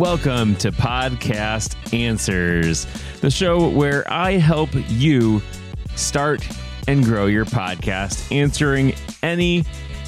welcome 0.00 0.56
to 0.56 0.72
Podcast 0.72 1.76
Answers, 1.92 2.86
the 3.20 3.30
show 3.30 3.68
where 3.68 4.10
I 4.10 4.38
help 4.38 4.70
you 4.88 5.42
start 5.94 6.40
and 6.88 7.04
grow 7.04 7.26
your 7.26 7.44
podcast, 7.44 8.34
answering 8.34 8.94
any 9.22 9.62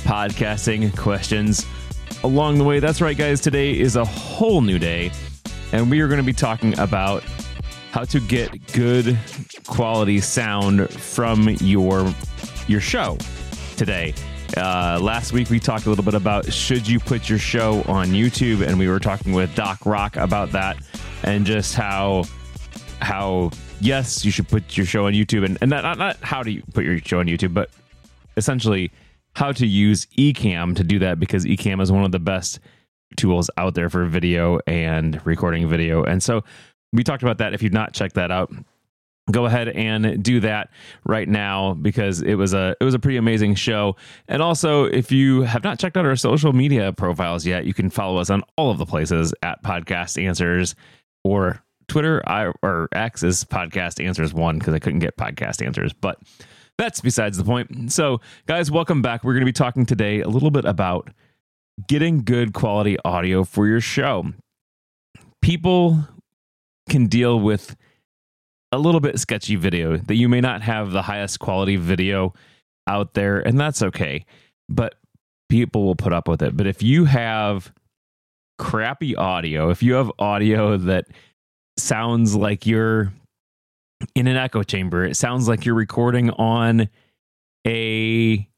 podcasting 0.05 0.97
questions 0.97 1.67
along 2.25 2.57
the 2.57 2.65
way. 2.65 2.81
That's 2.81 3.03
right, 3.03 3.19
guys. 3.19 3.43
Today 3.43 3.79
is 3.79 3.97
a 3.97 4.05
whole 4.07 4.63
new 4.63 4.79
day, 4.79 5.13
and 5.73 5.91
we 5.91 6.01
are 6.01 6.09
going 6.09 6.21
to 6.21 6.25
be 6.25 6.33
talking 6.33 6.79
about 6.79 7.23
how 7.91 8.05
to 8.05 8.19
get 8.19 8.73
good 8.73 9.19
quality 9.67 10.21
sound 10.21 10.89
from 10.89 11.51
your 11.61 12.11
your 12.67 12.81
show 12.81 13.19
today. 13.77 14.15
Uh, 14.57 14.99
last 15.01 15.33
week 15.33 15.49
we 15.49 15.59
talked 15.59 15.87
a 15.87 15.89
little 15.89 16.05
bit 16.05 16.15
about 16.15 16.53
should 16.53 16.87
you 16.87 16.99
put 16.99 17.29
your 17.29 17.39
show 17.39 17.83
on 17.87 18.09
YouTube, 18.09 18.67
and 18.67 18.79
we 18.79 18.89
were 18.89 18.99
talking 18.99 19.33
with 19.33 19.55
Doc 19.55 19.87
Rock 19.87 20.17
about 20.17 20.53
that 20.53 20.77
and 21.23 21.47
just 21.47 21.75
how 21.75 22.25
how 23.01 23.51
yes 23.81 24.25
you 24.25 24.31
should 24.31 24.49
put 24.49 24.77
your 24.77 24.87
show 24.87 25.07
on 25.07 25.15
YouTube, 25.15 25.45
and 25.45 25.57
and 25.61 25.71
not 25.71 25.97
not 25.97 26.17
how 26.21 26.43
do 26.43 26.51
you 26.51 26.63
put 26.75 26.85
your 26.85 26.99
show 26.99 27.21
on 27.21 27.27
YouTube, 27.27 27.55
but 27.55 27.71
essentially 28.37 28.91
how 29.35 29.53
to 29.53 29.67
use 29.67 30.07
Ecamm 30.19 30.77
to 30.77 30.85
do 30.85 30.99
that 30.99 31.19
because 31.19 31.45
Ecamm 31.47 31.81
is 31.81 31.91
one 31.91 32.05
of 32.05 32.13
the 32.13 32.19
best 32.19 32.61
tools 33.17 33.51
out 33.57 33.75
there 33.75 33.89
for 33.89 34.05
video 34.05 34.61
and 34.67 35.25
recording 35.27 35.67
video, 35.69 36.05
and 36.05 36.23
so 36.23 36.45
we 36.93 37.03
talked 37.03 37.23
about 37.23 37.39
that. 37.39 37.55
If 37.55 37.63
you've 37.63 37.73
not 37.73 37.95
checked 37.95 38.17
that 38.17 38.31
out, 38.31 38.53
go 39.31 39.47
ahead 39.47 39.69
and 39.69 40.23
do 40.23 40.41
that 40.41 40.71
right 41.05 41.29
now 41.29 41.75
because 41.75 42.23
it 42.23 42.35
was 42.35 42.55
a 42.55 42.77
it 42.81 42.85
was 42.85 42.95
a 42.95 42.99
pretty 42.99 43.17
amazing 43.17 43.55
show. 43.55 43.97
And 44.29 44.43
also 44.43 44.85
if 44.85 45.13
you 45.13 45.43
have 45.43 45.63
not 45.63 45.79
checked 45.79 45.97
out 45.97 46.05
our 46.05 46.17
social 46.17 46.53
media 46.53 46.93
profiles 46.93 47.47
yet 47.47 47.65
you 47.65 47.75
can 47.75 47.89
follow 47.89 48.19
us 48.19 48.31
on 48.31 48.43
all 48.57 48.71
of 48.71 48.79
the 48.79 48.87
places 48.87 49.33
at 49.43 49.63
podcast 49.63 50.23
answers 50.23 50.75
or 51.25 51.63
twitter. 51.89 52.23
I, 52.29 52.53
or 52.63 52.89
x 52.93 53.23
is 53.23 53.45
podcast 53.45 54.05
answers 54.05 54.35
one 54.35 54.59
because 54.59 54.75
i 54.75 54.79
couldn't 54.79 55.01
get 55.01 55.17
podcast 55.17 55.65
answers 55.65 55.93
but 55.93 56.19
that's 56.79 57.01
besides 57.01 57.39
the 57.39 57.45
point. 57.45 57.93
So 57.93 58.21
guys 58.47 58.71
welcome 58.71 59.03
back. 59.03 59.25
We're 59.25 59.35
going 59.35 59.43
to 59.43 59.47
be 59.47 59.53
talking 59.53 59.87
today 59.87 60.21
a 60.21 60.29
little 60.29 60.51
bit 60.51 60.65
about 60.65 61.11
getting 61.87 62.25
good 62.25 62.53
quality 62.53 62.97
audio 63.05 63.45
for 63.45 63.67
your 63.67 63.81
show. 63.81 64.33
People 65.41 66.09
can 66.89 67.07
deal 67.07 67.39
with 67.39 67.77
a 68.73 68.79
little 68.79 69.01
bit 69.01 69.21
sketchy 69.21 69.55
video 69.55 69.99
that 69.99 70.17
you 70.17 70.29
may 70.29 70.41
not 70.41 70.63
have 70.63 70.91
the 70.91 71.03
highest 71.03 71.39
quality 71.39 71.77
video 71.77 72.33
out 72.89 73.15
there 73.15 73.39
and 73.39 73.61
that's 73.61 73.83
okay 73.83 74.25
but 74.69 74.95
people 75.49 75.85
will 75.85 75.95
put 75.95 76.15
up 76.15 76.29
with 76.29 76.41
it. 76.41 76.57
But 76.57 76.67
if 76.67 76.83
you 76.83 77.05
have 77.05 77.73
crappy 78.59 79.15
audio 79.15 79.71
if 79.71 79.83
you 79.83 79.95
have 79.95 80.11
audio 80.19 80.79
that 80.79 81.07
sounds 81.79 82.35
like 82.35 82.67
you're 82.67 83.13
in 84.15 84.27
an 84.27 84.37
echo 84.37 84.63
chamber 84.63 85.05
it 85.05 85.17
sounds 85.17 85.49
like 85.49 85.65
you're 85.65 85.75
recording 85.75 86.31
on 86.31 86.89
a 87.67 88.49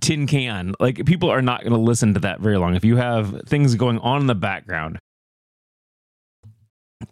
tin 0.00 0.26
can 0.26 0.74
like 0.80 1.04
people 1.06 1.30
are 1.30 1.42
not 1.42 1.60
going 1.60 1.72
to 1.72 1.78
listen 1.78 2.14
to 2.14 2.20
that 2.20 2.40
very 2.40 2.56
long. 2.56 2.74
If 2.74 2.84
you 2.84 2.96
have 2.96 3.42
things 3.46 3.74
going 3.74 3.98
on 3.98 4.22
in 4.22 4.26
the 4.26 4.34
background 4.34 4.98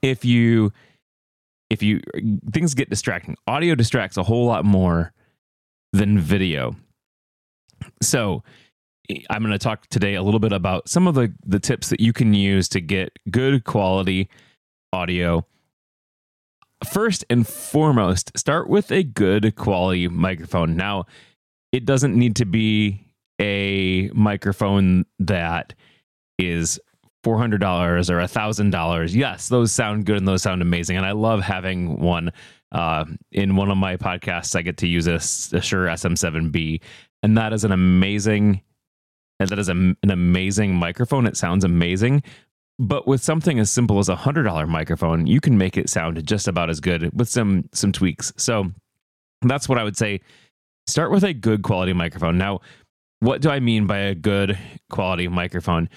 if 0.00 0.24
you 0.24 0.72
if 1.72 1.82
you 1.82 2.00
things 2.52 2.74
get 2.74 2.90
distracting. 2.90 3.34
Audio 3.46 3.74
distracts 3.74 4.18
a 4.18 4.22
whole 4.22 4.44
lot 4.44 4.64
more 4.64 5.12
than 5.92 6.18
video. 6.18 6.76
So 8.00 8.44
i'm 9.28 9.42
going 9.42 9.50
to 9.50 9.58
talk 9.58 9.88
today 9.88 10.14
a 10.14 10.22
little 10.22 10.38
bit 10.38 10.52
about 10.52 10.88
some 10.88 11.08
of 11.08 11.16
the 11.16 11.34
the 11.44 11.58
tips 11.58 11.88
that 11.88 11.98
you 11.98 12.12
can 12.12 12.32
use 12.32 12.68
to 12.68 12.80
get 12.80 13.18
good 13.30 13.64
quality 13.64 14.28
audio. 14.92 15.44
First 16.88 17.24
and 17.30 17.46
foremost 17.46 18.30
start 18.36 18.68
with 18.68 18.92
a 18.92 19.02
good 19.02 19.56
quality 19.56 20.08
microphone. 20.08 20.76
Now 20.76 21.06
it 21.72 21.84
doesn't 21.84 22.14
need 22.14 22.36
to 22.36 22.44
be 22.44 23.06
a 23.40 24.10
microphone 24.10 25.06
that 25.18 25.74
is 26.38 26.78
four 27.22 27.38
hundred 27.38 27.60
dollars 27.60 28.10
or 28.10 28.20
a 28.20 28.28
thousand 28.28 28.70
dollars. 28.70 29.14
Yes, 29.14 29.48
those 29.48 29.72
sound 29.72 30.06
good 30.06 30.16
and 30.16 30.28
those 30.28 30.42
sound 30.42 30.62
amazing, 30.62 30.96
and 30.96 31.06
I 31.06 31.12
love 31.12 31.42
having 31.42 32.00
one. 32.00 32.32
Uh, 32.70 33.04
in 33.32 33.54
one 33.54 33.70
of 33.70 33.76
my 33.76 33.98
podcasts, 33.98 34.56
I 34.56 34.62
get 34.62 34.78
to 34.78 34.86
use 34.86 35.06
a, 35.06 35.16
a 35.16 35.60
Shure 35.60 35.88
SM7B, 35.88 36.80
and 37.22 37.36
that 37.36 37.52
is 37.52 37.64
an 37.64 37.72
amazing, 37.72 38.62
and 39.38 39.48
that 39.50 39.58
is 39.58 39.68
a, 39.68 39.72
an 39.72 39.96
amazing 40.02 40.74
microphone. 40.74 41.26
It 41.26 41.36
sounds 41.36 41.64
amazing, 41.64 42.22
but 42.78 43.06
with 43.06 43.22
something 43.22 43.58
as 43.58 43.70
simple 43.70 43.98
as 43.98 44.08
a 44.08 44.16
hundred 44.16 44.44
dollar 44.44 44.66
microphone, 44.66 45.26
you 45.26 45.38
can 45.40 45.58
make 45.58 45.76
it 45.76 45.90
sound 45.90 46.24
just 46.26 46.48
about 46.48 46.70
as 46.70 46.80
good 46.80 47.10
with 47.16 47.28
some 47.28 47.68
some 47.72 47.92
tweaks. 47.92 48.32
So 48.36 48.72
that's 49.42 49.68
what 49.68 49.78
I 49.78 49.84
would 49.84 49.96
say. 49.96 50.20
Start 50.86 51.10
with 51.12 51.24
a 51.24 51.34
good 51.34 51.62
quality 51.62 51.92
microphone. 51.92 52.38
Now, 52.38 52.60
what 53.20 53.40
do 53.40 53.50
I 53.50 53.60
mean 53.60 53.86
by 53.86 53.98
a 53.98 54.14
good 54.14 54.58
quality 54.90 55.28
microphone? 55.28 55.88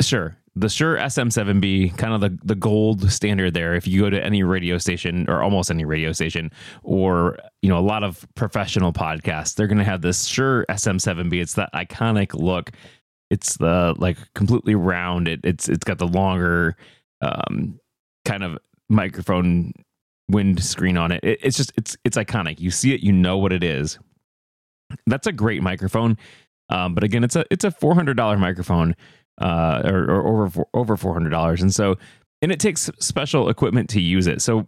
Sure. 0.00 0.36
The 0.54 0.68
Shure 0.68 0.96
SM7B, 0.96 1.96
kind 1.96 2.14
of 2.14 2.20
the, 2.20 2.36
the 2.44 2.54
gold 2.54 3.10
standard 3.12 3.54
there. 3.54 3.74
If 3.74 3.86
you 3.86 4.00
go 4.00 4.10
to 4.10 4.22
any 4.22 4.42
radio 4.42 4.78
station 4.78 5.28
or 5.28 5.42
almost 5.42 5.70
any 5.70 5.84
radio 5.84 6.12
station 6.12 6.50
or, 6.82 7.38
you 7.62 7.68
know, 7.68 7.78
a 7.78 7.80
lot 7.80 8.02
of 8.02 8.26
professional 8.34 8.92
podcasts, 8.92 9.54
they're 9.54 9.68
going 9.68 9.78
to 9.78 9.84
have 9.84 10.02
this 10.02 10.26
Shure 10.26 10.64
SM7B. 10.68 11.40
It's 11.40 11.54
that 11.54 11.72
iconic 11.74 12.34
look. 12.34 12.72
It's 13.30 13.56
the 13.58 13.94
like 13.98 14.16
completely 14.34 14.74
round. 14.74 15.28
It, 15.28 15.40
it's 15.44 15.68
it's 15.68 15.84
got 15.84 15.98
the 15.98 16.08
longer 16.08 16.76
um, 17.20 17.78
kind 18.24 18.42
of 18.42 18.58
microphone 18.88 19.72
wind 20.28 20.62
screen 20.62 20.96
on 20.96 21.12
it. 21.12 21.22
it. 21.22 21.38
It's 21.42 21.56
just 21.56 21.72
it's 21.76 21.96
it's 22.04 22.16
iconic. 22.16 22.58
You 22.58 22.70
see 22.70 22.94
it, 22.94 23.00
you 23.00 23.12
know 23.12 23.38
what 23.38 23.52
it 23.52 23.62
is. 23.62 23.98
That's 25.06 25.26
a 25.26 25.32
great 25.32 25.62
microphone. 25.62 26.16
Um, 26.70 26.94
but 26.94 27.04
again, 27.04 27.24
it's 27.24 27.36
a 27.36 27.44
it's 27.50 27.64
a 27.64 27.70
four 27.70 27.94
hundred 27.94 28.16
dollar 28.16 28.38
microphone 28.38 28.94
uh, 29.40 29.82
or, 29.84 30.10
or 30.10 30.44
over 30.44 30.64
over 30.74 30.96
four 30.96 31.12
hundred 31.12 31.30
dollars, 31.30 31.62
and 31.62 31.74
so 31.74 31.96
and 32.42 32.52
it 32.52 32.60
takes 32.60 32.90
special 32.98 33.48
equipment 33.48 33.88
to 33.90 34.00
use 34.00 34.26
it. 34.26 34.42
So 34.42 34.66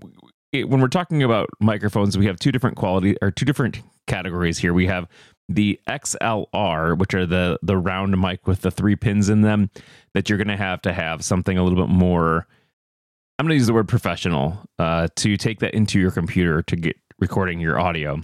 it, 0.53 0.69
when 0.69 0.81
we're 0.81 0.89
talking 0.89 1.23
about 1.23 1.49
microphones, 1.61 2.19
we 2.19 2.27
have 2.27 2.39
two 2.39 2.53
different 2.53 2.77
quality 2.77 3.17
or 3.23 3.31
two 3.31 3.45
different 3.45 3.81
categories 4.07 4.59
here. 4.59 4.75
We 4.75 4.87
have 4.87 5.09
the 5.49 5.79
XLR, 5.89 6.99
which 6.99 7.15
are 7.15 7.27
the 7.27 7.59
the 7.63 7.77
round 7.77 8.21
mic 8.21 8.47
with 8.47 8.63
the 8.63 8.71
three 8.71 8.97
pins 8.97 9.29
in 9.29 9.43
them, 9.43 9.71
that 10.15 10.29
you're 10.29 10.39
going 10.39 10.49
to 10.49 10.57
have 10.57 10.83
to 10.83 10.93
have 10.93 11.25
something 11.25 11.57
a 11.59 11.63
little 11.63 11.79
bit 11.79 11.93
more. 11.93 12.47
I'm 13.39 13.47
going 13.47 13.55
to 13.55 13.59
use 13.59 13.67
the 13.67 13.75
word 13.75 13.89
professional 13.89 14.59
uh, 14.79 15.09
to 15.17 15.37
take 15.37 15.61
that 15.61 15.75
into 15.75 15.99
your 15.99 16.11
computer 16.11 16.63
to 16.63 16.77
get 16.77 16.97
recording 17.19 17.61
your 17.61 17.81
audio, 17.81 18.21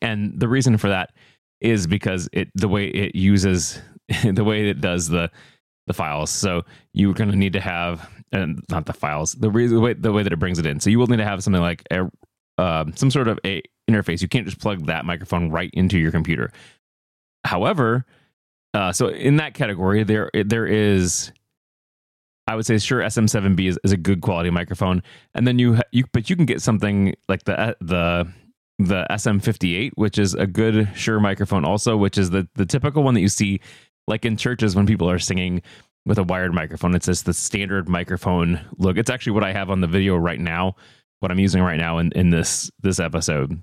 and 0.00 0.38
the 0.38 0.48
reason 0.48 0.76
for 0.78 0.88
that 0.88 1.12
is 1.60 1.86
because 1.86 2.28
it 2.32 2.48
the 2.54 2.68
way 2.68 2.86
it 2.86 3.14
uses 3.14 3.80
the 4.24 4.44
way 4.44 4.68
it 4.68 4.80
does 4.80 5.08
the 5.08 5.30
the 5.86 5.94
files. 5.94 6.30
So 6.30 6.64
you're 6.92 7.14
going 7.14 7.30
to 7.30 7.36
need 7.36 7.52
to 7.52 7.60
have 7.60 8.08
and 8.32 8.62
not 8.68 8.86
the 8.86 8.92
files 8.92 9.32
the, 9.34 9.50
re- 9.50 9.66
the 9.66 9.80
way 9.80 9.92
the 9.92 10.12
way 10.12 10.22
that 10.22 10.32
it 10.32 10.38
brings 10.38 10.58
it 10.58 10.66
in. 10.66 10.80
So 10.80 10.90
you 10.90 10.98
will 10.98 11.06
need 11.06 11.18
to 11.18 11.24
have 11.24 11.42
something 11.42 11.62
like 11.62 11.82
a 11.90 12.10
uh, 12.58 12.84
some 12.94 13.10
sort 13.10 13.28
of 13.28 13.38
a 13.44 13.62
interface. 13.88 14.22
You 14.22 14.28
can't 14.28 14.46
just 14.46 14.60
plug 14.60 14.86
that 14.86 15.04
microphone 15.04 15.50
right 15.50 15.70
into 15.72 15.98
your 15.98 16.10
computer. 16.10 16.52
However, 17.44 18.06
uh, 18.72 18.92
so 18.92 19.08
in 19.08 19.36
that 19.36 19.54
category, 19.54 20.02
there 20.04 20.30
there 20.32 20.66
is, 20.66 21.32
I 22.46 22.56
would 22.56 22.66
say, 22.66 22.78
Shure, 22.78 23.00
SM7B 23.00 23.68
is, 23.68 23.78
is 23.84 23.92
a 23.92 23.96
good 23.96 24.20
quality 24.20 24.50
microphone, 24.50 25.02
and 25.34 25.46
then 25.46 25.58
you 25.58 25.78
you 25.92 26.04
but 26.12 26.30
you 26.30 26.36
can 26.36 26.46
get 26.46 26.62
something 26.62 27.14
like 27.28 27.44
the 27.44 27.76
the 27.80 28.32
the 28.80 29.06
SM58, 29.10 29.92
which 29.94 30.18
is 30.18 30.34
a 30.34 30.46
good 30.46 30.90
Shure 30.94 31.20
microphone, 31.20 31.64
also, 31.64 31.96
which 31.96 32.18
is 32.18 32.30
the 32.30 32.48
the 32.54 32.66
typical 32.66 33.02
one 33.02 33.14
that 33.14 33.20
you 33.20 33.28
see 33.28 33.60
like 34.06 34.24
in 34.24 34.36
churches 34.36 34.76
when 34.76 34.86
people 34.86 35.08
are 35.10 35.18
singing 35.18 35.62
with 36.06 36.18
a 36.18 36.22
wired 36.22 36.52
microphone. 36.52 36.94
It's 36.94 37.06
just 37.06 37.24
the 37.24 37.34
standard 37.34 37.88
microphone 37.88 38.60
look. 38.76 38.98
It's 38.98 39.10
actually 39.10 39.32
what 39.32 39.44
I 39.44 39.52
have 39.52 39.70
on 39.70 39.80
the 39.80 39.86
video 39.86 40.16
right 40.16 40.40
now, 40.40 40.76
what 41.20 41.30
I'm 41.30 41.38
using 41.38 41.62
right 41.62 41.78
now 41.78 41.98
in, 41.98 42.12
in 42.12 42.30
this 42.30 42.70
this 42.80 43.00
episode. 43.00 43.60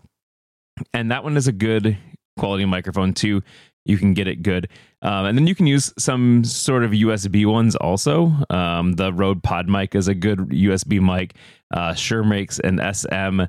And 0.93 1.11
that 1.11 1.23
one 1.23 1.37
is 1.37 1.47
a 1.47 1.51
good 1.51 1.97
quality 2.37 2.65
microphone 2.65 3.13
too. 3.13 3.43
You 3.85 3.97
can 3.97 4.13
get 4.13 4.27
it 4.27 4.43
good. 4.43 4.69
Um, 5.01 5.25
and 5.25 5.37
then 5.37 5.47
you 5.47 5.55
can 5.55 5.65
use 5.65 5.91
some 5.97 6.43
sort 6.43 6.83
of 6.83 6.91
USB 6.91 7.45
ones 7.47 7.75
also. 7.75 8.31
Um, 8.49 8.93
the 8.93 9.11
Rode 9.11 9.41
PodMic 9.41 9.95
is 9.95 10.07
a 10.07 10.13
good 10.13 10.37
USB 10.49 11.01
mic. 11.01 11.35
Uh, 11.73 11.93
Shure 11.95 12.23
makes 12.23 12.59
an 12.59 12.77
SM 12.77 13.41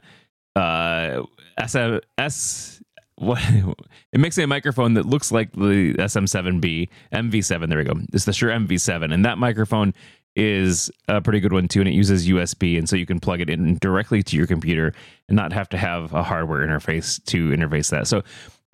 uh, 0.57 1.23
SM 1.67 1.99
S 2.19 2.82
what 3.23 3.41
it 4.13 4.21
makes 4.21 4.37
a 4.39 4.47
microphone 4.47 4.95
that 4.95 5.07
looks 5.07 5.33
like 5.33 5.53
the 5.53 5.95
SM7B 5.95 6.89
MV7. 7.13 7.69
There 7.69 7.79
we 7.79 7.85
go. 7.85 7.95
It's 8.13 8.25
the 8.25 8.33
Shure 8.33 8.51
MV7, 8.51 9.13
and 9.13 9.25
that 9.25 9.39
microphone 9.39 9.95
is 10.35 10.91
a 11.09 11.21
pretty 11.21 11.41
good 11.41 11.53
one 11.53 11.69
too, 11.69 11.81
and 11.81 11.89
it 11.89 11.95
uses 11.95 12.29
USB, 12.29 12.79
and 12.79 12.89
so 12.89 12.97
you 12.97 13.07
can 13.07 13.21
plug 13.21 13.41
it 13.41 13.51
in 13.51 13.77
directly 13.79 14.23
to 14.23 14.37
your 14.37 14.47
computer 14.47 14.95
and 15.29 15.37
not 15.37 15.53
have 15.53 15.69
to 15.71 15.79
have 15.79 16.13
a 16.13 16.23
hardware 16.23 16.67
interface 16.67 17.23
to 17.27 17.51
interface 17.51 17.91
that. 17.91 18.07
So, 18.07 18.23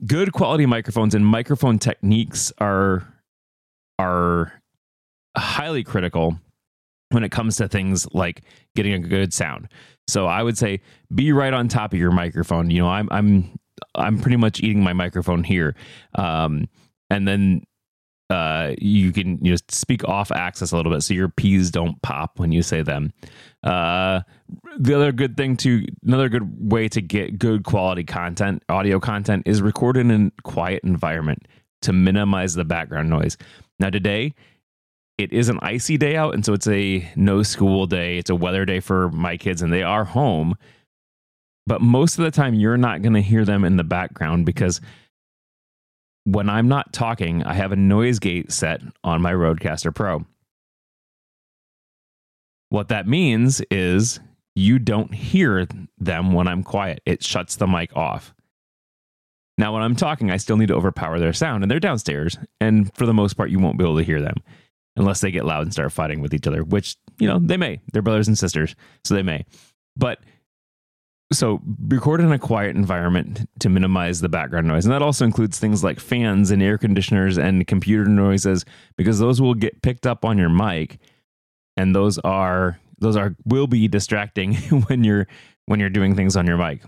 good 0.07 0.33
quality 0.33 0.67
microphones 0.67 1.15
and 1.15 1.27
microphone 1.27 1.79
techniques 1.79 2.53
are 2.59 3.07
are 3.99 4.53
highly 5.37 5.83
critical 5.83 6.39
when 7.11 7.25
it 7.25 7.31
comes 7.31 7.57
to 7.57 7.69
things 7.69 8.07
like 8.13 8.43
getting 8.77 8.93
a 8.93 8.99
good 8.99 9.33
sound. 9.33 9.69
So 10.07 10.27
I 10.27 10.43
would 10.43 10.57
say 10.57 10.81
be 11.15 11.33
right 11.33 11.53
on 11.53 11.69
top 11.69 11.93
of 11.93 11.99
your 11.99 12.13
microphone. 12.13 12.71
You 12.71 12.83
know, 12.83 12.89
I'm 12.89 13.09
I'm 13.11 13.59
I'm 13.95 14.19
pretty 14.19 14.37
much 14.37 14.61
eating 14.61 14.83
my 14.83 14.93
microphone 14.93 15.45
here, 15.45 15.75
um, 16.15 16.69
and 17.11 17.27
then 17.27 17.63
uh, 18.31 18.75
you 18.79 19.13
can 19.13 19.43
you 19.43 19.57
speak 19.69 20.07
off 20.07 20.31
axis 20.31 20.73
a 20.73 20.77
little 20.77 20.93
bit 20.93 21.03
so 21.03 21.15
your 21.15 21.31
p's 21.31 21.71
don't 21.71 22.01
pop 22.03 22.39
when 22.39 22.53
you 22.53 22.63
say 22.63 22.83
them. 22.83 23.13
Uh, 23.63 24.21
the 24.79 24.95
other 24.95 25.13
good 25.13 25.37
thing 25.37 25.57
to 25.57 25.85
another 26.05 26.29
good 26.29 26.71
way 26.71 26.89
to 26.89 27.01
get 27.01 27.39
good 27.39 27.65
quality 27.65 28.05
content, 28.05 28.63
audio 28.69 29.01
content, 29.01 29.43
is 29.47 29.63
record 29.63 29.97
in 29.97 30.11
a 30.11 30.43
quiet 30.43 30.85
environment 30.85 31.49
to 31.83 31.93
minimize 31.93 32.55
the 32.55 32.65
background 32.65 33.09
noise. 33.09 33.37
Now 33.79 33.91
today 33.91 34.35
it 35.17 35.33
is 35.33 35.49
an 35.49 35.59
icy 35.63 35.97
day 35.97 36.17
out, 36.17 36.35
and 36.35 36.45
so 36.45 36.53
it's 36.53 36.69
a 36.69 37.11
no 37.17 37.43
school 37.43 37.87
day. 37.87 38.19
It's 38.19 38.31
a 38.31 38.37
weather 38.37 38.65
day 38.65 38.81
for 38.81 39.11
my 39.11 39.37
kids, 39.37 39.63
and 39.63 39.73
they 39.73 39.83
are 39.83 40.05
home. 40.05 40.55
But 41.69 41.83
most 41.83 42.19
of 42.19 42.25
the 42.25 42.31
time, 42.31 42.55
you're 42.55 42.79
not 42.79 43.03
going 43.03 43.13
to 43.13 43.21
hear 43.21 43.45
them 43.45 43.63
in 43.63 43.77
the 43.77 43.85
background 43.85 44.47
because 44.47 44.81
when 46.25 46.49
I'm 46.49 46.67
not 46.67 46.95
talking, 46.95 47.45
I 47.45 47.53
have 47.53 47.73
a 47.73 47.77
noise 47.77 48.19
gate 48.19 48.51
set 48.51 48.81
on 49.05 49.21
my 49.21 49.33
Rodecaster 49.33 49.95
Pro. 49.95 50.25
What 52.71 52.89
that 52.89 53.07
means 53.07 53.61
is 53.71 54.19
you 54.55 54.79
don't 54.79 55.13
hear 55.13 55.69
them 55.99 56.33
when 56.33 56.49
I'm 56.49 56.63
quiet. 56.63 57.03
It 57.05 57.23
shuts 57.23 57.57
the 57.57 57.67
mic 57.67 57.95
off. 57.95 58.33
Now, 59.59 59.75
when 59.75 59.83
I'm 59.83 59.97
talking, 59.97 60.31
I 60.31 60.39
still 60.39 60.57
need 60.57 60.69
to 60.69 60.75
overpower 60.75 61.19
their 61.19 61.35
sound, 61.35 61.63
and 61.63 61.71
they're 61.71 61.81
downstairs. 61.81 62.39
And 62.63 62.91
for 62.97 63.05
the 63.05 63.13
most 63.13 63.35
part, 63.35 63.51
you 63.51 63.59
won't 63.59 63.77
be 63.77 63.85
able 63.85 63.99
to 63.99 64.05
hear 64.05 64.23
them 64.23 64.37
unless 64.97 65.21
they 65.21 65.31
get 65.31 65.45
loud 65.45 65.65
and 65.65 65.73
start 65.73 65.93
fighting 65.93 66.23
with 66.23 66.33
each 66.33 66.47
other, 66.47 66.65
which, 66.65 66.97
you 67.19 67.29
know, 67.29 67.39
they 67.39 67.59
may. 67.59 67.83
They're 67.93 68.01
brothers 68.01 68.29
and 68.29 68.39
sisters, 68.39 68.75
so 69.05 69.15
they 69.15 69.23
may. 69.23 69.45
But 69.97 70.21
so 71.33 71.61
record 71.89 72.21
in 72.21 72.33
a 72.33 72.39
quiet 72.39 72.75
environment 72.75 73.49
to 73.61 73.69
minimize 73.69 74.21
the 74.21 74.29
background 74.29 74.67
noise. 74.67 74.87
And 74.87 74.95
that 74.95 75.03
also 75.03 75.25
includes 75.25 75.59
things 75.59 75.85
like 75.85 76.01
fans 76.01 76.51
and 76.51 76.63
air 76.63 76.79
conditioners 76.79 77.37
and 77.37 77.67
computer 77.67 78.07
noises, 78.07 78.65
because 78.97 79.19
those 79.19 79.41
will 79.41 79.55
get 79.55 79.83
picked 79.83 80.07
up 80.07 80.25
on 80.25 80.39
your 80.39 80.49
mic. 80.49 80.99
And 81.77 81.95
those 81.95 82.19
are 82.21 82.79
those 82.99 83.17
are 83.17 83.37
will 83.45 83.67
be 83.67 83.89
distracting 83.89 84.55
when 84.89 85.05
you're 85.05 85.27
when 85.67 85.81
you're 85.81 85.91
doing 85.91 86.17
things 86.17 86.37
on 86.37 86.47
your 86.47 86.57
mic. 86.57 86.83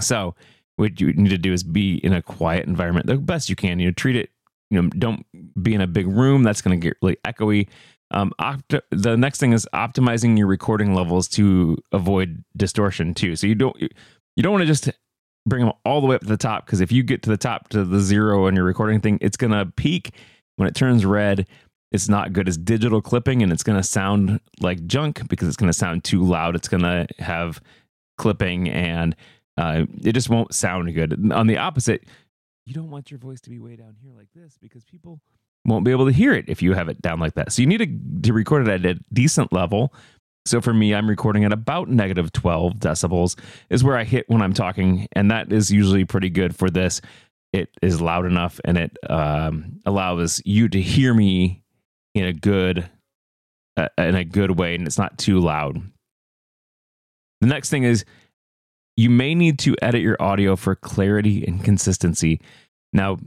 So 0.00 0.34
what 0.76 1.00
you 1.00 1.12
need 1.12 1.30
to 1.30 1.38
do 1.38 1.52
is 1.52 1.62
be 1.62 1.96
in 1.96 2.12
a 2.12 2.20
quiet 2.20 2.66
environment 2.66 3.06
the 3.06 3.16
best 3.16 3.48
you 3.48 3.56
can. 3.56 3.78
You 3.78 3.86
know, 3.86 3.92
treat 3.92 4.16
it 4.16 4.30
you 4.70 4.82
know, 4.82 4.88
don't 4.90 5.24
be 5.62 5.74
in 5.74 5.80
a 5.80 5.86
big 5.86 6.06
room. 6.06 6.42
That's 6.42 6.60
going 6.60 6.78
to 6.78 6.84
get 6.84 6.96
really 7.00 7.16
echoey. 7.24 7.68
Um, 8.10 8.32
opt- 8.38 8.74
the 8.90 9.16
next 9.16 9.38
thing 9.38 9.52
is 9.52 9.66
optimizing 9.74 10.38
your 10.38 10.46
recording 10.46 10.94
levels 10.94 11.28
to 11.28 11.76
avoid 11.92 12.44
distortion 12.56 13.14
too. 13.14 13.36
So 13.36 13.46
you 13.46 13.54
don't 13.54 13.76
you 13.80 14.42
don't 14.42 14.52
want 14.52 14.62
to 14.62 14.66
just 14.66 14.90
bring 15.46 15.64
them 15.64 15.72
all 15.84 16.00
the 16.00 16.06
way 16.06 16.16
up 16.16 16.22
to 16.22 16.26
the 16.26 16.36
top 16.36 16.66
because 16.66 16.80
if 16.80 16.92
you 16.92 17.02
get 17.02 17.22
to 17.22 17.30
the 17.30 17.36
top 17.36 17.68
to 17.70 17.84
the 17.84 18.00
zero 18.00 18.46
on 18.46 18.54
your 18.54 18.64
recording 18.64 19.00
thing, 19.00 19.18
it's 19.20 19.36
to 19.52 19.66
peak 19.76 20.12
when 20.56 20.68
it 20.68 20.74
turns 20.74 21.04
red. 21.04 21.46
It's 21.92 22.08
not 22.08 22.32
good 22.32 22.48
as 22.48 22.58
digital 22.58 23.00
clipping, 23.00 23.42
and 23.42 23.52
it's 23.52 23.62
to 23.76 23.82
sound 23.82 24.40
like 24.60 24.86
junk 24.86 25.28
because 25.28 25.46
it's 25.46 25.56
to 25.68 25.78
sound 25.78 26.02
too 26.02 26.22
loud. 26.24 26.56
It's 26.56 26.68
to 26.82 27.06
have 27.20 27.60
clipping, 28.18 28.68
and 28.68 29.14
uh, 29.56 29.86
it 30.02 30.12
just 30.12 30.28
won't 30.28 30.52
sound 30.52 30.92
good. 30.94 31.32
On 31.32 31.46
the 31.46 31.58
opposite, 31.58 32.02
you 32.66 32.74
don't 32.74 32.90
want 32.90 33.10
your 33.10 33.18
voice 33.18 33.40
to 33.42 33.50
be 33.50 33.60
way 33.60 33.76
down 33.76 33.94
here 34.02 34.12
like 34.12 34.28
this 34.34 34.58
because 34.60 34.84
people 34.84 35.20
won't 35.66 35.84
be 35.84 35.90
able 35.90 36.06
to 36.06 36.12
hear 36.12 36.32
it 36.32 36.46
if 36.48 36.62
you 36.62 36.74
have 36.74 36.88
it 36.88 37.02
down 37.02 37.20
like 37.20 37.34
that. 37.34 37.52
So 37.52 37.60
you 37.60 37.66
need 37.66 37.78
to, 37.78 38.28
to 38.28 38.32
record 38.32 38.66
it 38.66 38.84
at 38.84 38.96
a 38.96 39.00
decent 39.12 39.52
level. 39.52 39.92
So 40.46 40.60
for 40.60 40.72
me, 40.72 40.94
I'm 40.94 41.08
recording 41.08 41.44
at 41.44 41.52
about 41.52 41.88
negative 41.88 42.32
12 42.32 42.74
decibels 42.74 43.36
is 43.68 43.82
where 43.82 43.96
I 43.96 44.04
hit 44.04 44.28
when 44.28 44.42
I'm 44.42 44.52
talking, 44.52 45.08
and 45.12 45.30
that 45.30 45.52
is 45.52 45.72
usually 45.72 46.04
pretty 46.04 46.30
good 46.30 46.54
for 46.54 46.70
this. 46.70 47.00
It 47.52 47.68
is 47.82 48.00
loud 48.00 48.26
enough, 48.26 48.60
and 48.64 48.78
it 48.78 48.96
um, 49.10 49.80
allows 49.84 50.40
you 50.44 50.68
to 50.68 50.80
hear 50.80 51.14
me 51.14 51.64
in 52.14 52.26
a 52.26 52.32
good 52.32 52.88
uh, 53.76 53.88
in 53.98 54.14
a 54.14 54.24
good 54.24 54.58
way, 54.58 54.74
and 54.74 54.86
it's 54.86 54.98
not 54.98 55.18
too 55.18 55.40
loud. 55.40 55.82
The 57.40 57.48
next 57.48 57.70
thing 57.70 57.82
is 57.82 58.04
you 58.96 59.10
may 59.10 59.34
need 59.34 59.58
to 59.60 59.76
edit 59.82 60.00
your 60.00 60.16
audio 60.20 60.56
for 60.56 60.74
clarity 60.74 61.44
and 61.44 61.62
consistency. 61.62 62.40
Now, 62.92 63.18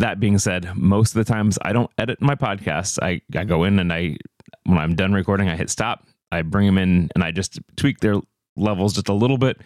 that 0.00 0.20
being 0.20 0.38
said, 0.38 0.74
most 0.76 1.14
of 1.14 1.24
the 1.24 1.30
times 1.30 1.58
I 1.62 1.72
don't 1.72 1.90
edit 1.98 2.20
my 2.20 2.34
podcasts. 2.34 2.98
I, 3.02 3.20
I 3.38 3.44
go 3.44 3.64
in 3.64 3.78
and 3.78 3.92
I, 3.92 4.16
when 4.64 4.78
I'm 4.78 4.94
done 4.94 5.12
recording, 5.12 5.48
I 5.48 5.56
hit 5.56 5.70
stop. 5.70 6.06
I 6.32 6.42
bring 6.42 6.66
them 6.66 6.78
in 6.78 7.10
and 7.14 7.24
I 7.24 7.30
just 7.30 7.58
tweak 7.76 8.00
their 8.00 8.16
levels 8.56 8.94
just 8.94 9.08
a 9.08 9.14
little 9.14 9.38
bit, 9.38 9.60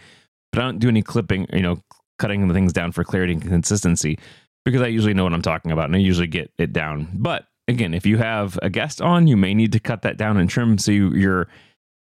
but 0.53 0.61
I 0.61 0.65
don't 0.65 0.79
do 0.79 0.89
any 0.89 1.03
clipping, 1.03 1.47
you 1.53 1.63
know, 1.63 1.79
cutting 2.19 2.47
the 2.47 2.55
things 2.55 2.73
down 2.73 2.93
for 2.93 3.05
clarity 3.05 3.33
and 3.33 3.43
consistency 3.43 4.19
because 4.65 4.83
I 4.83 4.87
usually 4.87 5.15
know 5.15 5.25
what 5.25 5.35
I'm 5.35 5.43
talking 5.43 5.73
about 5.73 5.87
and 5.87 5.97
I 5.97 5.99
usually 5.99 6.27
get 6.27 6.51
it 6.59 6.73
down. 6.73 7.09
But 7.13 7.47
again, 7.69 7.95
if 7.95 8.07
you 8.07 8.19
have 8.19 8.59
a 8.63 8.71
guest 8.71 9.03
on, 9.03 9.27
you 9.27 9.37
may 9.37 9.55
need 9.55 9.73
to 9.73 9.81
cut 9.81 10.03
that 10.03 10.17
down 10.17 10.37
and 10.37 10.49
trim 10.49 10.79
so 10.79 10.93
you, 10.93 11.11
your 11.15 11.49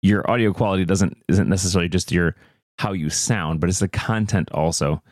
your 0.03 0.31
audio 0.31 0.53
quality 0.53 0.85
doesn't 0.85 1.17
isn't 1.29 1.49
necessarily 1.49 1.89
just 1.89 2.13
your 2.13 2.37
how 2.79 2.93
you 2.93 3.11
sound, 3.11 3.61
but 3.61 3.69
it's 3.69 3.81
the 3.81 3.89
content 3.89 4.51
also. 4.53 5.03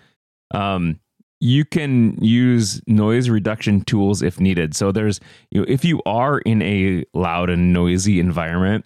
Um, 0.52 1.00
you 1.40 1.64
can 1.64 2.16
use 2.22 2.80
noise 2.86 3.28
reduction 3.28 3.82
tools 3.82 4.22
if 4.22 4.40
needed. 4.40 4.74
So 4.74 4.92
there's, 4.92 5.20
you 5.50 5.60
know, 5.60 5.66
if 5.68 5.84
you 5.84 6.00
are 6.06 6.38
in 6.40 6.62
a 6.62 7.04
loud 7.12 7.50
and 7.50 7.72
noisy 7.72 8.20
environment, 8.20 8.84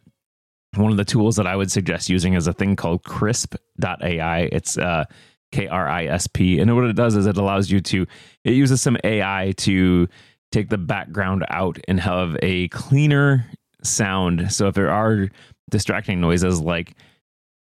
one 0.75 0.91
of 0.91 0.97
the 0.97 1.05
tools 1.05 1.37
that 1.37 1.47
I 1.47 1.57
would 1.57 1.71
suggest 1.71 2.09
using 2.09 2.35
is 2.35 2.47
a 2.47 2.53
thing 2.53 2.77
called 2.77 3.03
krisp.ai. 3.05 4.41
It's 4.53 4.77
uh, 4.77 5.05
K 5.53 5.67
R 5.67 5.89
I 5.89 6.07
S 6.07 6.27
P. 6.27 6.59
And 6.59 6.75
what 6.75 6.85
it 6.85 6.97
does 6.97 7.17
is 7.17 7.27
it 7.27 7.37
allows 7.37 7.71
you 7.71 7.81
to, 7.81 8.07
it 8.45 8.53
uses 8.53 8.83
some 8.83 8.99
AI 9.05 9.55
to 9.59 10.09
take 10.53 10.69
the 10.69 10.79
background 10.79 11.45
out 11.51 11.79
and 11.89 12.01
have 12.01 12.37
a 12.43 12.69
cleaner 12.69 13.47
sound. 13.83 14.53
So 14.53 14.69
if 14.69 14.75
there 14.75 14.91
are 14.91 15.29
distracting 15.71 16.21
noises 16.21 16.61
like 16.61 16.97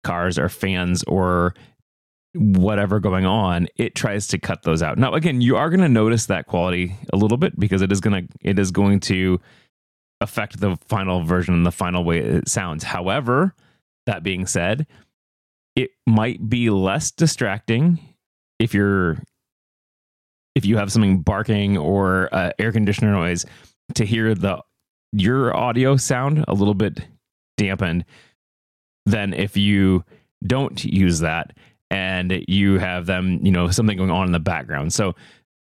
cars 0.02 0.38
or 0.38 0.48
fans 0.48 1.02
or 1.04 1.54
whatever 2.34 3.00
going 3.00 3.24
on, 3.24 3.68
it 3.76 3.94
tries 3.94 4.26
to 4.28 4.38
cut 4.38 4.62
those 4.62 4.82
out. 4.82 4.98
Now, 4.98 5.14
again, 5.14 5.40
you 5.40 5.56
are 5.56 5.70
going 5.70 5.80
to 5.80 5.88
notice 5.88 6.26
that 6.26 6.46
quality 6.46 6.96
a 7.12 7.16
little 7.16 7.38
bit 7.38 7.58
because 7.58 7.82
it 7.82 7.92
is 7.92 8.00
going 8.00 8.26
to 8.26 8.34
it 8.40 8.58
is 8.58 8.70
going 8.70 9.00
to 9.00 9.40
affect 10.20 10.60
the 10.60 10.76
final 10.88 11.22
version 11.22 11.54
and 11.54 11.66
the 11.66 11.72
final 11.72 12.04
way 12.04 12.18
it 12.18 12.48
sounds. 12.48 12.82
However, 12.82 13.54
that 14.06 14.22
being 14.22 14.46
said, 14.46 14.86
it 15.76 15.90
might 16.06 16.48
be 16.48 16.70
less 16.70 17.10
distracting 17.10 18.00
if 18.58 18.74
you're 18.74 19.18
if 20.54 20.64
you 20.64 20.76
have 20.76 20.92
something 20.92 21.20
barking 21.20 21.76
or 21.76 22.28
uh, 22.32 22.52
air 22.58 22.72
conditioner 22.72 23.12
noise 23.12 23.44
to 23.94 24.04
hear 24.04 24.34
the 24.34 24.62
your 25.12 25.56
audio 25.56 25.96
sound 25.96 26.44
a 26.48 26.54
little 26.54 26.74
bit 26.74 27.00
dampened 27.56 28.04
than 29.06 29.32
if 29.32 29.56
you 29.56 30.04
don't 30.46 30.84
use 30.84 31.20
that 31.20 31.56
and 31.94 32.44
you 32.48 32.80
have 32.80 33.06
them, 33.06 33.38
you 33.40 33.52
know, 33.52 33.70
something 33.70 33.96
going 33.96 34.10
on 34.10 34.26
in 34.26 34.32
the 34.32 34.40
background. 34.40 34.92
So 34.92 35.14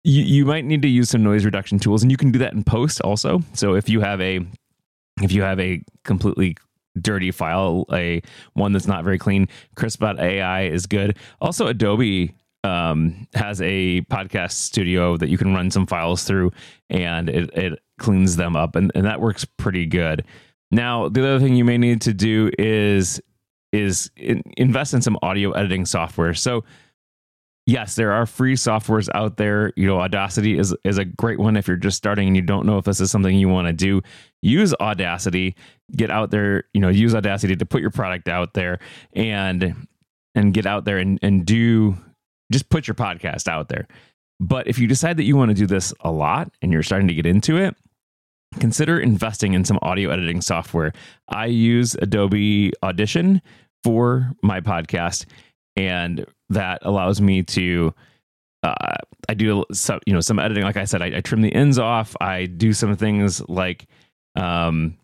you, 0.03 0.23
you 0.23 0.43
might 0.43 0.65
need 0.65 0.81
to 0.81 0.87
use 0.87 1.11
some 1.11 1.21
noise 1.21 1.45
reduction 1.45 1.77
tools 1.77 2.01
and 2.01 2.09
you 2.09 2.17
can 2.17 2.31
do 2.31 2.39
that 2.39 2.53
in 2.53 2.63
post 2.63 2.99
also. 3.01 3.43
So 3.53 3.75
if 3.75 3.87
you 3.87 4.01
have 4.01 4.19
a 4.21 4.39
if 5.21 5.31
you 5.31 5.43
have 5.43 5.59
a 5.59 5.83
completely 6.03 6.57
dirty 6.99 7.29
file, 7.29 7.85
a 7.93 8.23
one 8.53 8.73
that's 8.73 8.87
not 8.87 9.03
very 9.03 9.19
clean, 9.19 9.47
Krisp.ai 9.75 10.63
is 10.63 10.87
good. 10.87 11.15
Also 11.41 11.67
Adobe 11.67 12.33
um, 12.63 13.27
has 13.35 13.61
a 13.61 14.01
podcast 14.09 14.53
studio 14.53 15.17
that 15.17 15.29
you 15.29 15.37
can 15.37 15.53
run 15.53 15.69
some 15.69 15.85
files 15.85 16.23
through 16.23 16.51
and 16.89 17.29
it, 17.29 17.53
it 17.53 17.79
cleans 17.99 18.35
them 18.35 18.55
up 18.55 18.75
and, 18.75 18.91
and 18.95 19.05
that 19.05 19.21
works 19.21 19.45
pretty 19.45 19.85
good. 19.85 20.25
Now, 20.71 21.07
the 21.07 21.21
other 21.21 21.39
thing 21.39 21.55
you 21.55 21.65
may 21.65 21.77
need 21.77 22.01
to 22.01 22.13
do 22.15 22.49
is 22.57 23.21
is 23.75 24.09
in, 24.15 24.41
invest 24.57 24.93
in 24.93 25.01
some 25.01 25.17
audio 25.21 25.51
editing 25.51 25.85
software. 25.85 26.33
So, 26.33 26.63
yes, 27.65 27.95
there 27.95 28.11
are 28.11 28.25
free 28.25 28.55
softwares 28.55 29.09
out 29.13 29.37
there. 29.37 29.73
You 29.75 29.87
know, 29.87 29.99
Audacity 29.99 30.57
is 30.57 30.75
is 30.83 30.97
a 30.97 31.05
great 31.05 31.39
one 31.39 31.57
if 31.57 31.67
you're 31.67 31.77
just 31.77 31.97
starting 31.97 32.27
and 32.27 32.35
you 32.35 32.41
don't 32.41 32.65
know 32.65 32.77
if 32.77 32.85
this 32.85 32.99
is 32.99 33.11
something 33.11 33.35
you 33.37 33.49
want 33.49 33.67
to 33.67 33.73
do. 33.73 34.01
Use 34.41 34.73
Audacity, 34.79 35.55
get 35.95 36.09
out 36.09 36.31
there, 36.31 36.63
you 36.73 36.81
know, 36.81 36.89
use 36.89 37.13
Audacity 37.13 37.55
to 37.55 37.65
put 37.65 37.81
your 37.81 37.91
product 37.91 38.27
out 38.29 38.53
there 38.53 38.79
and 39.13 39.87
and 40.33 40.53
get 40.53 40.65
out 40.65 40.85
there 40.85 40.97
and 40.97 41.19
and 41.21 41.45
do 41.45 41.97
just 42.51 42.69
put 42.69 42.87
your 42.87 42.95
podcast 42.95 43.47
out 43.47 43.69
there. 43.69 43.87
But 44.39 44.67
if 44.67 44.79
you 44.79 44.87
decide 44.87 45.17
that 45.17 45.23
you 45.23 45.37
want 45.37 45.49
to 45.49 45.55
do 45.55 45.65
this 45.65 45.93
a 46.01 46.11
lot 46.11 46.51
and 46.61 46.71
you're 46.71 46.83
starting 46.83 47.07
to 47.07 47.13
get 47.13 47.25
into 47.25 47.57
it, 47.57 47.75
consider 48.59 48.99
investing 48.99 49.53
in 49.53 49.65
some 49.65 49.79
audio 49.81 50.09
editing 50.09 50.41
software. 50.41 50.93
I 51.29 51.47
use 51.47 51.95
Adobe 51.95 52.73
Audition 52.83 53.41
for 53.85 54.31
my 54.41 54.61
podcast, 54.61 55.25
and 55.75 56.25
that 56.49 56.79
allows 56.81 57.21
me 57.21 57.43
to. 57.43 57.93
Uh, 58.63 58.95
I 59.29 59.35
do 59.35 59.63
some, 59.71 59.99
you 60.07 60.13
know, 60.13 60.21
some 60.21 60.39
editing. 60.39 60.63
Like 60.63 60.75
I 60.75 60.85
said, 60.85 61.03
I, 61.03 61.17
I, 61.17 61.21
trim 61.21 61.41
the 61.41 61.53
ends 61.53 61.77
off. 61.77 62.15
I 62.19 62.47
do 62.47 62.73
some 62.73 62.95
things 62.95 63.47
like, 63.47 63.85
um, 64.35 64.97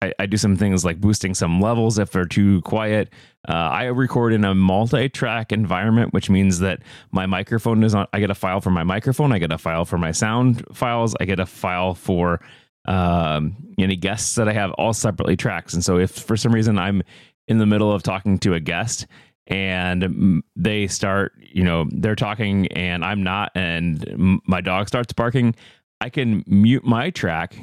I, 0.00 0.14
I, 0.18 0.24
do 0.24 0.38
some 0.38 0.56
things 0.56 0.86
like 0.86 1.02
boosting 1.02 1.34
some 1.34 1.60
levels 1.60 1.98
if 1.98 2.12
they're 2.12 2.24
too 2.24 2.62
quiet. 2.62 3.12
Uh, 3.46 3.52
I 3.52 3.84
record 3.84 4.32
in 4.32 4.42
a 4.42 4.54
multi-track 4.54 5.52
environment, 5.52 6.14
which 6.14 6.30
means 6.30 6.60
that 6.60 6.80
my 7.12 7.26
microphone 7.26 7.84
is 7.84 7.94
on. 7.94 8.06
I 8.14 8.20
get 8.20 8.30
a 8.30 8.34
file 8.34 8.62
for 8.62 8.70
my 8.70 8.84
microphone. 8.84 9.32
I 9.32 9.38
get 9.38 9.52
a 9.52 9.58
file 9.58 9.84
for 9.84 9.98
my 9.98 10.12
sound 10.12 10.64
files. 10.72 11.14
I 11.20 11.26
get 11.26 11.40
a 11.40 11.46
file 11.46 11.92
for 11.92 12.40
um, 12.86 13.56
any 13.76 13.96
guests 13.96 14.36
that 14.36 14.48
I 14.48 14.54
have, 14.54 14.72
all 14.72 14.94
separately 14.94 15.36
tracks. 15.36 15.74
And 15.74 15.84
so, 15.84 15.98
if 15.98 16.10
for 16.10 16.38
some 16.38 16.54
reason 16.54 16.78
I'm 16.78 17.02
in 17.48 17.58
the 17.58 17.66
middle 17.66 17.92
of 17.92 18.02
talking 18.02 18.38
to 18.38 18.54
a 18.54 18.60
guest 18.60 19.06
and 19.46 20.42
they 20.56 20.86
start, 20.86 21.32
you 21.38 21.62
know, 21.62 21.86
they're 21.90 22.16
talking 22.16 22.66
and 22.68 23.04
I'm 23.04 23.22
not, 23.22 23.52
and 23.54 24.40
my 24.46 24.60
dog 24.60 24.88
starts 24.88 25.12
barking, 25.12 25.54
I 26.00 26.08
can 26.08 26.42
mute 26.46 26.84
my 26.84 27.10
track 27.10 27.56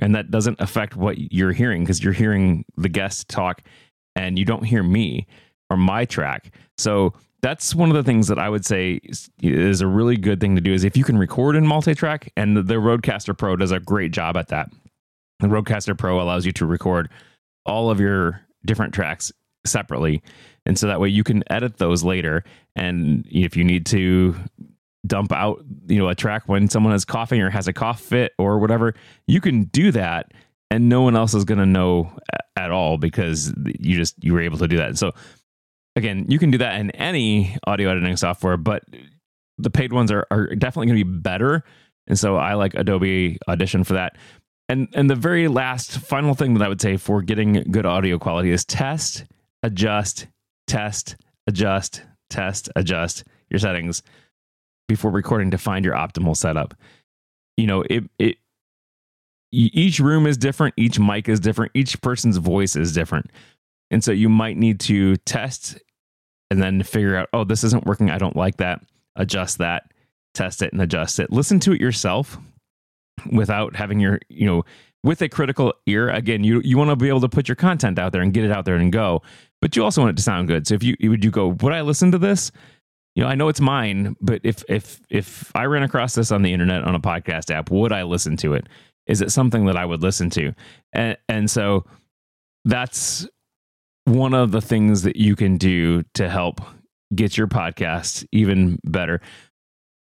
and 0.00 0.14
that 0.14 0.30
doesn't 0.30 0.60
affect 0.60 0.96
what 0.96 1.32
you're 1.32 1.52
hearing 1.52 1.82
because 1.82 2.04
you're 2.04 2.12
hearing 2.12 2.64
the 2.76 2.88
guest 2.88 3.28
talk 3.28 3.62
and 4.14 4.38
you 4.38 4.44
don't 4.44 4.64
hear 4.64 4.82
me 4.82 5.26
or 5.70 5.76
my 5.76 6.04
track. 6.04 6.54
So 6.76 7.14
that's 7.40 7.74
one 7.74 7.88
of 7.88 7.96
the 7.96 8.02
things 8.02 8.28
that 8.28 8.38
I 8.38 8.48
would 8.48 8.66
say 8.66 9.00
is, 9.42 9.80
a 9.80 9.86
really 9.86 10.16
good 10.16 10.40
thing 10.40 10.56
to 10.56 10.60
do 10.60 10.72
is 10.72 10.84
if 10.84 10.96
you 10.96 11.04
can 11.04 11.16
record 11.16 11.56
in 11.56 11.66
multi-track 11.66 12.32
and 12.36 12.56
the 12.56 12.74
Rodecaster 12.74 13.36
Pro 13.36 13.56
does 13.56 13.70
a 13.70 13.80
great 13.80 14.12
job 14.12 14.36
at 14.36 14.48
that. 14.48 14.70
The 15.40 15.46
Rodecaster 15.46 15.96
Pro 15.96 16.20
allows 16.20 16.44
you 16.44 16.52
to 16.52 16.66
record 16.66 17.08
all 17.64 17.90
of 17.90 18.00
your 18.00 18.40
different 18.68 18.94
tracks 18.94 19.32
separately. 19.66 20.22
And 20.64 20.78
so 20.78 20.86
that 20.86 21.00
way 21.00 21.08
you 21.08 21.24
can 21.24 21.42
edit 21.50 21.78
those 21.78 22.04
later. 22.04 22.44
And 22.76 23.26
if 23.28 23.56
you 23.56 23.64
need 23.64 23.86
to 23.86 24.36
dump 25.06 25.32
out 25.32 25.64
you 25.86 25.98
know 25.98 26.08
a 26.08 26.14
track 26.14 26.48
when 26.48 26.68
someone 26.68 26.92
is 26.92 27.04
coughing 27.04 27.40
or 27.40 27.50
has 27.50 27.68
a 27.68 27.72
cough 27.72 28.00
fit 28.00 28.32
or 28.36 28.58
whatever 28.58 28.94
you 29.26 29.40
can 29.40 29.64
do 29.64 29.92
that 29.92 30.32
and 30.70 30.88
no 30.88 31.02
one 31.02 31.16
else 31.16 31.34
is 31.34 31.44
going 31.44 31.58
to 31.58 31.66
know 31.66 32.12
at 32.56 32.70
all 32.70 32.98
because 32.98 33.52
you 33.78 33.96
just 33.96 34.14
you 34.22 34.32
were 34.32 34.40
able 34.40 34.58
to 34.58 34.66
do 34.66 34.76
that 34.76 34.98
so 34.98 35.12
again 35.94 36.26
you 36.28 36.38
can 36.38 36.50
do 36.50 36.58
that 36.58 36.80
in 36.80 36.90
any 36.92 37.56
audio 37.66 37.90
editing 37.90 38.16
software 38.16 38.56
but 38.56 38.82
the 39.56 39.70
paid 39.70 39.92
ones 39.92 40.10
are, 40.10 40.26
are 40.30 40.54
definitely 40.56 40.86
going 40.86 40.98
to 40.98 41.04
be 41.04 41.18
better 41.20 41.62
and 42.08 42.18
so 42.18 42.36
i 42.36 42.54
like 42.54 42.74
adobe 42.74 43.38
audition 43.48 43.84
for 43.84 43.94
that 43.94 44.16
and 44.68 44.88
and 44.94 45.08
the 45.08 45.14
very 45.14 45.48
last 45.48 45.98
final 45.98 46.34
thing 46.34 46.54
that 46.54 46.64
i 46.64 46.68
would 46.68 46.80
say 46.80 46.96
for 46.96 47.22
getting 47.22 47.54
good 47.70 47.86
audio 47.86 48.18
quality 48.18 48.50
is 48.50 48.64
test 48.64 49.24
adjust 49.62 50.26
test 50.66 51.16
adjust 51.46 52.02
test 52.30 52.68
adjust 52.76 53.24
your 53.50 53.58
settings 53.58 54.02
before 54.88 55.10
recording 55.10 55.50
to 55.52 55.58
find 55.58 55.84
your 55.84 55.94
optimal 55.94 56.36
setup. 56.36 56.74
You 57.56 57.66
know, 57.66 57.84
it 57.88 58.04
it 58.18 58.36
each 59.52 60.00
room 60.00 60.26
is 60.26 60.36
different, 60.36 60.74
each 60.76 60.98
mic 60.98 61.28
is 61.28 61.40
different, 61.40 61.72
each 61.74 62.00
person's 62.00 62.38
voice 62.38 62.74
is 62.74 62.92
different. 62.92 63.30
And 63.90 64.02
so 64.02 64.12
you 64.12 64.28
might 64.28 64.56
need 64.56 64.80
to 64.80 65.16
test 65.18 65.78
and 66.50 66.62
then 66.62 66.82
figure 66.82 67.16
out, 67.16 67.28
oh, 67.32 67.44
this 67.44 67.64
isn't 67.64 67.86
working. 67.86 68.10
I 68.10 68.18
don't 68.18 68.36
like 68.36 68.58
that. 68.58 68.82
Adjust 69.16 69.58
that, 69.58 69.92
test 70.34 70.60
it 70.62 70.72
and 70.72 70.82
adjust 70.82 71.18
it. 71.18 71.32
Listen 71.32 71.60
to 71.60 71.72
it 71.72 71.80
yourself 71.80 72.38
without 73.32 73.76
having 73.76 74.00
your, 74.00 74.20
you 74.28 74.46
know, 74.46 74.64
with 75.02 75.22
a 75.22 75.28
critical 75.28 75.72
ear. 75.86 76.08
Again, 76.10 76.44
you 76.44 76.60
you 76.64 76.76
want 76.76 76.90
to 76.90 76.96
be 76.96 77.08
able 77.08 77.20
to 77.20 77.28
put 77.28 77.48
your 77.48 77.56
content 77.56 77.98
out 77.98 78.12
there 78.12 78.22
and 78.22 78.32
get 78.32 78.44
it 78.44 78.50
out 78.50 78.64
there 78.64 78.76
and 78.76 78.92
go, 78.92 79.22
but 79.60 79.76
you 79.76 79.84
also 79.84 80.00
want 80.00 80.10
it 80.10 80.16
to 80.16 80.22
sound 80.22 80.48
good. 80.48 80.66
So 80.66 80.74
if 80.74 80.82
you 80.82 80.96
would 81.04 81.24
you 81.24 81.30
go, 81.30 81.48
would 81.48 81.72
I 81.72 81.82
listen 81.82 82.10
to 82.12 82.18
this? 82.18 82.50
you 83.18 83.24
know, 83.24 83.30
I 83.30 83.34
know 83.34 83.48
it's 83.48 83.60
mine, 83.60 84.14
but 84.20 84.40
if 84.44 84.62
if 84.68 85.00
if 85.10 85.50
I 85.56 85.64
ran 85.64 85.82
across 85.82 86.14
this 86.14 86.30
on 86.30 86.42
the 86.42 86.52
internet 86.52 86.84
on 86.84 86.94
a 86.94 87.00
podcast 87.00 87.50
app, 87.50 87.68
would 87.68 87.92
I 87.92 88.04
listen 88.04 88.36
to 88.36 88.54
it? 88.54 88.68
Is 89.08 89.20
it 89.20 89.32
something 89.32 89.64
that 89.64 89.76
I 89.76 89.84
would 89.84 90.04
listen 90.04 90.30
to? 90.30 90.52
And 90.92 91.18
and 91.28 91.50
so 91.50 91.84
that's 92.64 93.26
one 94.04 94.34
of 94.34 94.52
the 94.52 94.60
things 94.60 95.02
that 95.02 95.16
you 95.16 95.34
can 95.34 95.56
do 95.56 96.04
to 96.14 96.28
help 96.28 96.60
get 97.12 97.36
your 97.36 97.48
podcast 97.48 98.24
even 98.30 98.78
better. 98.84 99.20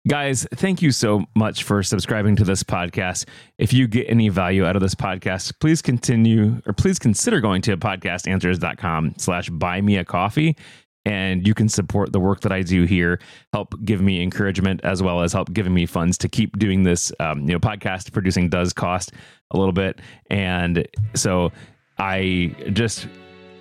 Guys, 0.05 0.45
thank 0.55 0.81
you 0.81 0.91
so 0.91 1.23
much 1.33 1.63
for 1.63 1.81
subscribing 1.81 2.35
to 2.35 2.43
this 2.43 2.61
podcast. 2.61 3.25
If 3.57 3.71
you 3.71 3.87
get 3.87 4.09
any 4.09 4.27
value 4.27 4.65
out 4.65 4.75
of 4.75 4.81
this 4.81 4.95
podcast, 4.95 5.53
please 5.61 5.81
continue 5.81 6.61
or 6.65 6.73
please 6.73 6.99
consider 6.99 7.39
going 7.39 7.61
to 7.61 7.77
podcastanswers.com 7.77 9.15
slash 9.17 9.49
buy 9.49 9.79
me 9.79 9.95
a 9.95 10.03
coffee 10.03 10.57
and 11.05 11.47
you 11.47 11.53
can 11.53 11.69
support 11.69 12.11
the 12.11 12.19
work 12.19 12.41
that 12.41 12.51
I 12.51 12.61
do 12.61 12.83
here, 12.83 13.19
help 13.53 13.75
give 13.83 14.01
me 14.01 14.21
encouragement 14.21 14.81
as 14.83 15.01
well 15.01 15.21
as 15.21 15.33
help 15.33 15.53
giving 15.53 15.73
me 15.73 15.85
funds 15.85 16.17
to 16.19 16.29
keep 16.29 16.57
doing 16.57 16.83
this. 16.83 17.11
Um, 17.19 17.41
you 17.41 17.53
know, 17.53 17.59
podcast 17.59 18.11
producing 18.11 18.49
does 18.49 18.73
cost 18.73 19.11
a 19.51 19.57
little 19.57 19.73
bit, 19.73 19.99
and 20.29 20.87
so 21.13 21.51
I 21.97 22.55
just 22.73 23.07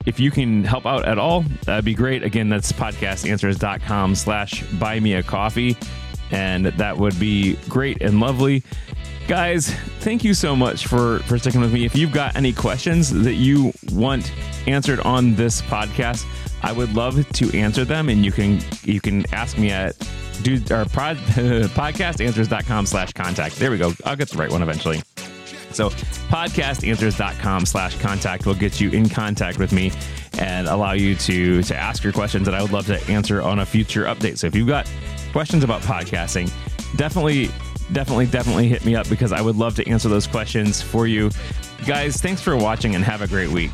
if 0.06 0.18
you 0.18 0.30
can 0.30 0.64
help 0.64 0.86
out 0.86 1.04
at 1.04 1.18
all, 1.18 1.42
that'd 1.64 1.84
be 1.84 1.94
great. 1.94 2.24
Again, 2.24 2.48
that's 2.48 2.72
podcastanswers.com 2.72 4.14
slash 4.16 4.62
buy 4.72 4.98
me 4.98 5.14
a 5.14 5.22
coffee. 5.22 5.76
And 6.32 6.66
that 6.66 6.96
would 6.96 7.18
be 7.20 7.56
great 7.68 8.02
and 8.02 8.18
lovely. 8.18 8.64
Guys, 9.28 9.72
thank 10.00 10.24
you 10.24 10.34
so 10.34 10.56
much 10.56 10.86
for, 10.86 11.20
for 11.20 11.38
sticking 11.38 11.60
with 11.60 11.72
me. 11.72 11.84
If 11.84 11.94
you've 11.94 12.12
got 12.12 12.34
any 12.34 12.52
questions 12.52 13.10
that 13.22 13.34
you 13.34 13.72
want 13.92 14.32
answered 14.66 14.98
on 15.00 15.34
this 15.36 15.62
podcast, 15.62 16.26
I 16.62 16.72
would 16.72 16.94
love 16.94 17.28
to 17.28 17.58
answer 17.58 17.84
them, 17.84 18.08
and 18.08 18.24
you 18.24 18.32
can 18.32 18.60
you 18.84 19.00
can 19.00 19.24
ask 19.34 19.58
me 19.58 19.70
at 19.70 19.96
do 20.42 20.60
our 20.74 20.84
pod, 20.84 21.16
podcastanswers.com 21.76 22.86
slash 22.86 23.12
contact. 23.12 23.56
There 23.56 23.70
we 23.70 23.78
go. 23.78 23.92
I'll 24.04 24.16
get 24.16 24.28
the 24.28 24.38
right 24.38 24.50
one 24.50 24.62
eventually. 24.62 25.02
So 25.72 25.90
podcastanswers.com 25.90 27.66
slash 27.66 27.98
contact 27.98 28.46
will 28.46 28.54
get 28.54 28.80
you 28.80 28.90
in 28.90 29.08
contact 29.08 29.58
with 29.58 29.72
me 29.72 29.92
and 30.38 30.68
allow 30.68 30.92
you 30.92 31.14
to 31.16 31.62
to 31.62 31.76
ask 31.76 32.04
your 32.04 32.12
questions 32.12 32.44
that 32.46 32.54
I 32.54 32.62
would 32.62 32.72
love 32.72 32.86
to 32.86 33.00
answer 33.10 33.42
on 33.42 33.58
a 33.60 33.66
future 33.66 34.04
update. 34.04 34.38
So 34.38 34.46
if 34.46 34.54
you've 34.54 34.68
got 34.68 34.90
questions 35.32 35.64
about 35.64 35.82
podcasting, 35.82 36.50
definitely 36.96 37.50
definitely 37.92 38.26
definitely 38.26 38.68
hit 38.68 38.84
me 38.84 38.94
up 38.94 39.08
because 39.08 39.32
I 39.32 39.40
would 39.40 39.56
love 39.56 39.74
to 39.76 39.88
answer 39.88 40.08
those 40.08 40.26
questions 40.26 40.80
for 40.80 41.06
you. 41.06 41.30
Guys, 41.86 42.16
thanks 42.16 42.40
for 42.40 42.56
watching 42.56 42.94
and 42.94 43.04
have 43.04 43.22
a 43.22 43.26
great 43.26 43.50
week. 43.50 43.72